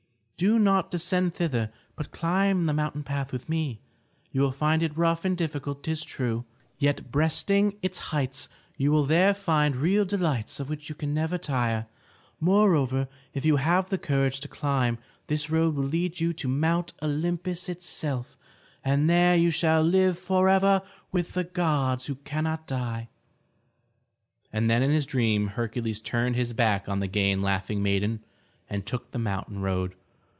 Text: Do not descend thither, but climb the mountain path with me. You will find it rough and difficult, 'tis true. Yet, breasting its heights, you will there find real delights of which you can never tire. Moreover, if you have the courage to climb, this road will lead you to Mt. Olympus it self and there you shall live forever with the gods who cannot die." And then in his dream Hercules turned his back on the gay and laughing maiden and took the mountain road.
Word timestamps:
Do 0.37 0.57
not 0.57 0.89
descend 0.89 1.35
thither, 1.35 1.71
but 1.95 2.09
climb 2.09 2.65
the 2.65 2.73
mountain 2.73 3.03
path 3.03 3.31
with 3.31 3.47
me. 3.47 3.79
You 4.31 4.41
will 4.41 4.51
find 4.51 4.81
it 4.81 4.97
rough 4.97 5.23
and 5.23 5.37
difficult, 5.37 5.83
'tis 5.83 6.03
true. 6.03 6.45
Yet, 6.79 7.11
breasting 7.11 7.75
its 7.83 7.99
heights, 8.09 8.49
you 8.75 8.91
will 8.91 9.03
there 9.05 9.35
find 9.35 9.75
real 9.75 10.03
delights 10.03 10.59
of 10.59 10.67
which 10.67 10.89
you 10.89 10.95
can 10.95 11.13
never 11.13 11.37
tire. 11.37 11.85
Moreover, 12.39 13.07
if 13.35 13.45
you 13.45 13.57
have 13.57 13.89
the 13.89 13.99
courage 13.99 14.39
to 14.39 14.47
climb, 14.47 14.97
this 15.27 15.51
road 15.51 15.75
will 15.75 15.83
lead 15.83 16.19
you 16.19 16.33
to 16.33 16.47
Mt. 16.47 16.93
Olympus 17.03 17.69
it 17.69 17.83
self 17.83 18.35
and 18.83 19.07
there 19.07 19.35
you 19.35 19.51
shall 19.51 19.83
live 19.83 20.17
forever 20.17 20.81
with 21.11 21.33
the 21.33 21.43
gods 21.43 22.07
who 22.07 22.15
cannot 22.15 22.65
die." 22.65 23.09
And 24.51 24.71
then 24.71 24.81
in 24.81 24.89
his 24.89 25.05
dream 25.05 25.49
Hercules 25.49 25.99
turned 25.99 26.35
his 26.35 26.51
back 26.53 26.89
on 26.89 26.99
the 26.99 27.05
gay 27.07 27.29
and 27.29 27.43
laughing 27.43 27.83
maiden 27.83 28.23
and 28.67 28.87
took 28.87 29.11
the 29.11 29.19
mountain 29.19 29.61
road. 29.61 29.93